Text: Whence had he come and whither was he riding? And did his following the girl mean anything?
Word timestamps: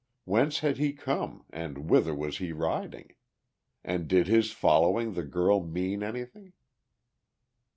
Whence 0.25 0.61
had 0.61 0.77
he 0.77 0.93
come 0.93 1.45
and 1.51 1.87
whither 1.87 2.15
was 2.15 2.39
he 2.39 2.51
riding? 2.51 3.13
And 3.83 4.07
did 4.07 4.25
his 4.25 4.51
following 4.51 5.13
the 5.13 5.21
girl 5.21 5.61
mean 5.63 6.01
anything? 6.01 6.53